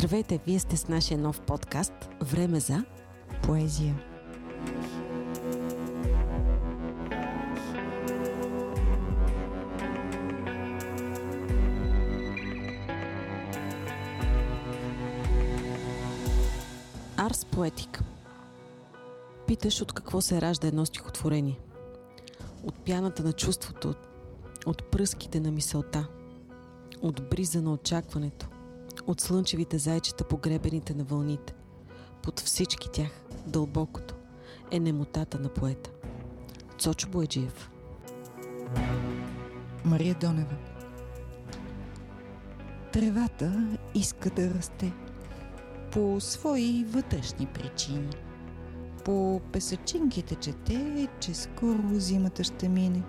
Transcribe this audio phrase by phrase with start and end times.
[0.00, 1.92] Здравейте, вие сте с нашия нов подкаст
[2.22, 2.84] Време за
[3.42, 4.02] поезия.
[17.16, 18.04] Арс поетика
[19.46, 21.58] Питаш от какво се ражда едно стихотворение.
[22.64, 23.94] От пяната на чувството,
[24.66, 26.08] от пръските на мисълта,
[27.02, 28.49] от бриза на очакването,
[29.06, 31.54] от слънчевите зайчета по гребените на вълните.
[32.22, 33.10] Под всички тях
[33.46, 34.14] дълбокото
[34.70, 35.90] е немотата на поета.
[36.78, 37.70] Цочо Боеджиев
[39.84, 40.56] Мария Донева
[42.92, 44.92] Тревата иска да расте
[45.92, 48.10] по свои вътрешни причини.
[49.04, 53.02] По песачинките чете, че скоро зимата ще мине.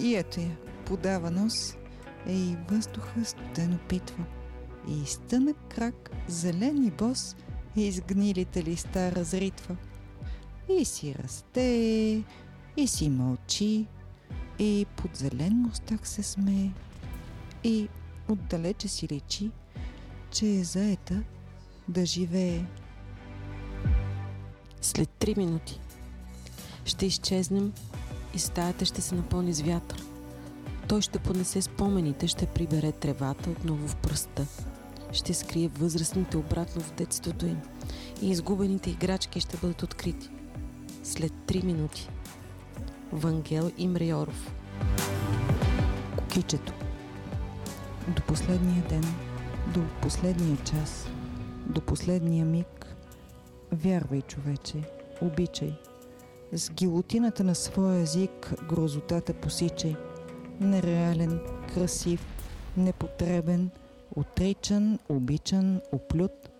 [0.00, 1.76] И ето я, подава нос,
[2.26, 4.24] е и въздуха студено питва
[4.88, 7.36] и стънък крак, зелен и бос,
[7.76, 9.76] изгнилите листа разритва.
[10.78, 12.24] И си расте,
[12.76, 13.86] и си мълчи,
[14.58, 16.70] и под зелен мустак се смее,
[17.64, 17.88] и
[18.28, 19.50] отдалече си речи,
[20.30, 21.22] че е заета
[21.88, 22.64] да живее.
[24.80, 25.80] След три минути
[26.84, 27.72] ще изчезнем
[28.34, 30.04] и стаята ще се напълни с вятър.
[30.88, 34.46] Той ще понесе спомените, ще прибере тревата отново в пръста
[35.14, 37.60] ще скрие възрастните обратно в детството им
[38.22, 40.30] и изгубените играчки ще бъдат открити.
[41.02, 42.08] След 3 минути.
[43.12, 44.54] Вангел Имриоров
[46.18, 46.72] Кукичето
[48.08, 49.04] До последния ден,
[49.74, 51.08] до последния час,
[51.66, 52.86] до последния миг,
[53.72, 54.82] вярвай, човече,
[55.20, 55.72] обичай.
[56.52, 59.96] С гилотината на своя език грозотата посичай.
[60.60, 61.40] Нереален,
[61.74, 62.26] красив,
[62.76, 63.70] непотребен–
[64.16, 66.50] Отричан, обичан, оплют,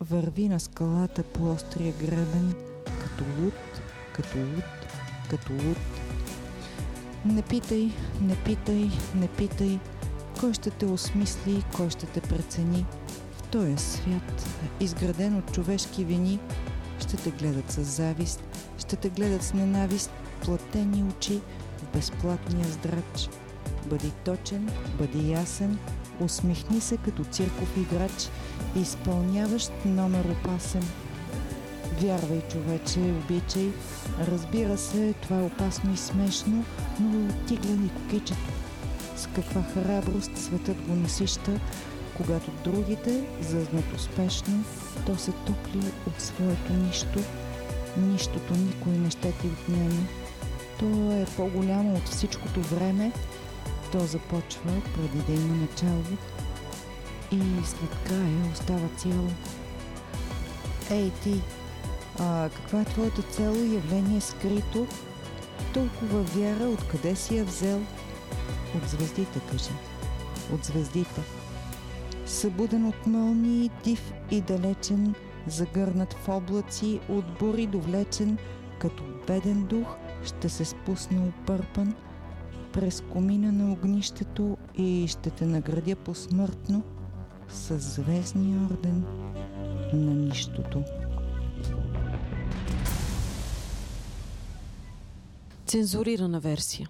[0.00, 3.54] върви на скалата по острия гребен, като луд,
[4.14, 4.64] като луд,
[5.30, 5.78] като луд.
[7.24, 7.90] Не питай,
[8.20, 9.78] не питай, не питай,
[10.40, 12.86] кой ще те осмисли, кой ще те прецени.
[13.32, 14.46] В този свят,
[14.80, 16.38] изграден от човешки вини,
[17.00, 18.42] ще те гледат с завист,
[18.78, 20.10] ще те гледат с ненавист,
[20.44, 21.40] платени очи
[21.78, 23.28] в безплатния здрач.
[23.86, 25.78] Бъди точен, бъди ясен,
[26.20, 28.30] Усмихни се като цирков играч,
[28.76, 30.82] изпълняващ номер опасен.
[32.00, 33.72] Вярвай, човече, обичай.
[34.20, 36.64] Разбира се, това е опасно и смешно,
[37.00, 38.52] но ти гледай кукичето.
[39.16, 41.60] С каква храброст светът го насища,
[42.16, 44.64] когато другите зъзнат успешно,
[45.06, 47.18] то се топли от своето нищо.
[47.96, 50.06] Нищото никой не ще ти отнеме.
[50.78, 53.12] То е по-голямо от всичкото време,
[53.94, 56.02] то започва преди да има начало
[57.32, 59.28] и след края остава цяло.
[60.90, 61.40] Ей ти,
[62.18, 64.86] а каква е твоята цел явление скрито?
[65.74, 67.80] Толкова вяра, откъде си я взел?
[68.76, 69.70] От звездите, кажи.
[70.52, 71.20] От звездите.
[72.26, 75.14] Събуден от мълни, див и далечен,
[75.46, 78.38] загърнат в облаци, от бури довлечен,
[78.78, 79.86] като беден дух,
[80.24, 81.94] ще се спусне опърпан–
[82.74, 86.82] през комина на огнището и ще те наградя посмъртно
[87.48, 89.04] с звездния орден
[89.92, 90.82] на нищото.
[95.66, 96.88] Цензурирана версия.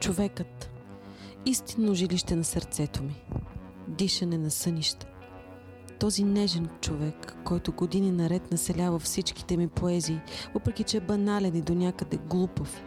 [0.00, 0.70] Човекът.
[1.46, 3.22] Истинно жилище на сърцето ми.
[3.88, 5.13] Дишане на сънища
[5.98, 10.20] този нежен човек, който години наред населява всичките ми поезии,
[10.54, 12.82] въпреки че е банален и до някъде глупав.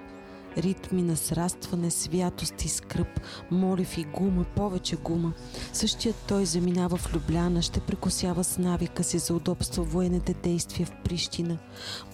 [0.57, 3.19] Ритми на срастване, святост и скръп,
[3.51, 5.34] молив и гума, повече гума.
[5.73, 10.94] Същият той заминава в Любляна, ще прекосява с навика си за удобство военните действия в
[11.03, 11.57] Прищина,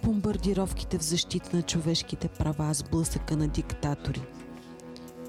[0.04, 4.22] бомбардировките в защита на човешките права с блъсъка на диктатори.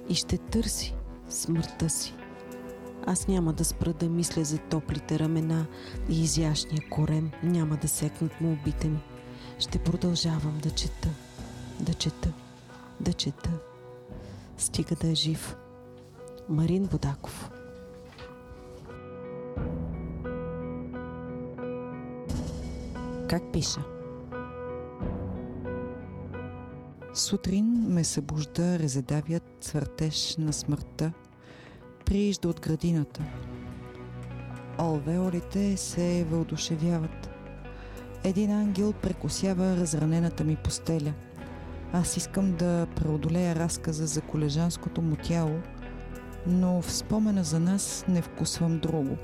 [0.08, 0.94] И ще търси
[1.28, 2.14] смъртта си
[3.06, 5.67] аз няма да спра да мисля за топлите ramена
[6.09, 8.99] и изящния корем, няма да секнат му убите ми.
[9.59, 11.09] Ще продължавам да чета,
[11.81, 12.33] да чета,
[13.01, 13.51] да чета.
[14.59, 15.56] Стига да е жив.
[16.49, 17.51] Марин Бодаков
[23.31, 23.81] Как пиша?
[27.15, 31.12] Сутрин ме събужда резедавият цвъртеж на смъртта–
[32.05, 33.23] приижда от градината.
[34.79, 37.31] Алвеолите се въодушевяват.
[38.25, 41.12] Един ангел прекосява разранената ми постеля.
[41.93, 45.61] Аз искам да преодолея разказа за колежанското му тяло,
[46.47, 49.17] но в спомена за нас не вкусвам друго.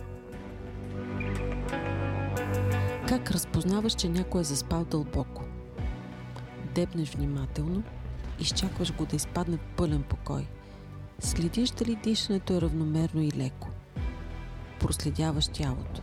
[3.09, 5.45] Как разпознаваш, че някой е заспал дълбоко?
[6.75, 7.83] Дебнеш внимателно,
[8.41, 10.47] изчакваш го да изпадне пълен покой.
[11.21, 13.69] Следиш дали дишането е равномерно и леко.
[14.81, 16.03] Проследяваш тялото.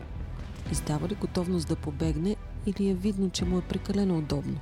[0.72, 2.36] Издава ли готовност да побегне
[2.66, 4.60] или е видно, че му е прекалено удобно?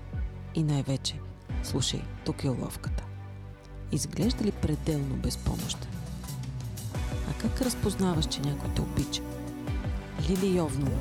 [0.56, 1.20] И най-вече,
[1.64, 3.04] слушай, тук е уловката.
[3.92, 5.90] Изглежда ли пределно безпомощен?
[7.30, 9.22] А как разпознаваш, че някой те обича?
[10.30, 11.00] Лили Йовнова.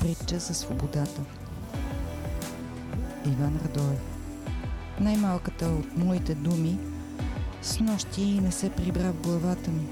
[0.00, 1.20] Притча за свободата.
[3.26, 4.00] Иван Радоев.
[5.00, 6.78] Най-малката от моите думи
[7.66, 9.88] с нощи не се прибра в главата ми.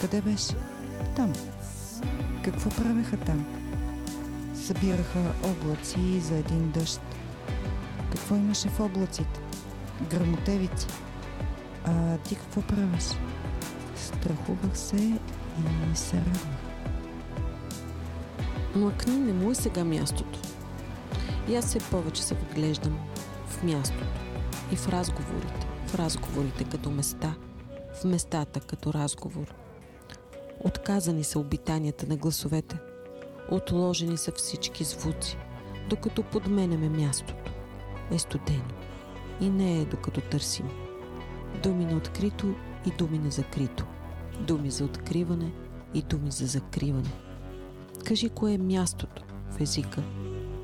[0.00, 0.54] Къде беше?
[1.16, 1.32] Там.
[2.44, 3.46] Какво правеха там?
[4.54, 7.00] Събираха облаци за един дъжд.
[8.12, 9.40] Какво имаше в облаците?
[10.10, 10.86] Грамотевици.
[11.84, 13.04] А ти какво правиш?
[13.96, 15.14] Страхувах се и
[15.94, 16.58] се радвах.
[18.76, 20.38] Млъкни не му е сега мястото.
[21.48, 22.98] И аз все повече се вглеждам
[23.48, 24.04] в мястото
[24.72, 25.63] и в разговорите.
[25.94, 27.34] В разговорите като места,
[28.00, 29.54] в местата като разговор.
[30.64, 32.78] Отказани са обитанията на гласовете.
[33.50, 35.38] Отложени са всички звуци,
[35.88, 37.52] докато подменяме мястото.
[38.10, 38.64] Е студено.
[39.40, 40.68] И не е докато търсим.
[41.62, 42.54] Думи на открито
[42.86, 43.86] и думи на закрито.
[44.40, 45.52] Думи за откриване
[45.94, 47.12] и думи за закриване.
[48.04, 50.02] Кажи кое е мястото в езика,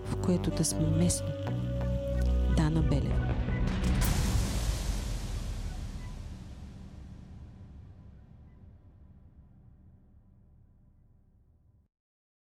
[0.05, 1.33] в което да сме местни.
[2.57, 3.40] Дана Белева